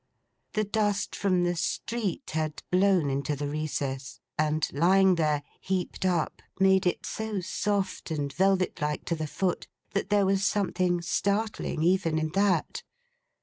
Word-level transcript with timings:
The 0.53 0.63
dust 0.63 1.15
from 1.15 1.43
the 1.43 1.55
street 1.55 2.31
had 2.31 2.63
blown 2.71 3.11
into 3.11 3.35
the 3.35 3.47
recess; 3.47 4.19
and 4.35 4.67
lying 4.73 5.13
there, 5.13 5.43
heaped 5.59 6.07
up, 6.07 6.41
made 6.59 6.87
it 6.87 7.05
so 7.05 7.39
soft 7.39 8.09
and 8.09 8.33
velvet 8.33 8.81
like 8.81 9.05
to 9.05 9.15
the 9.15 9.27
foot, 9.27 9.67
that 9.91 10.09
there 10.09 10.25
was 10.25 10.43
something 10.43 11.03
startling, 11.03 11.83
even 11.83 12.17
in 12.17 12.29
that. 12.29 12.81